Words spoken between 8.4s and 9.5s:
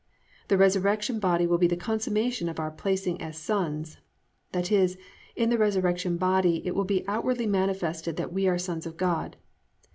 are sons of God.